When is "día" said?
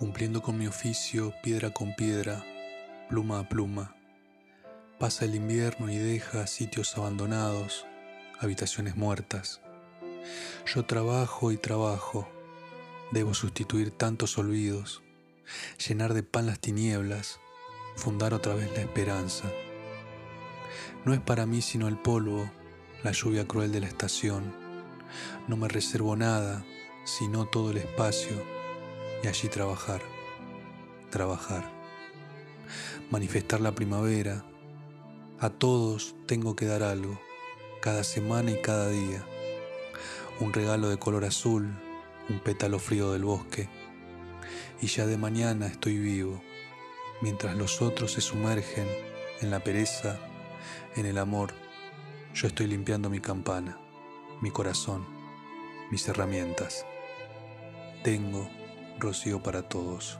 38.88-39.24